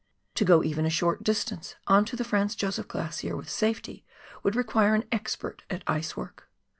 [0.33, 4.03] To go even a short distance on to the Franz Josef Glacier with safety
[4.41, 6.49] would require an expert at ice work.